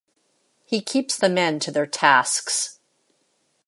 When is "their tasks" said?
1.69-2.79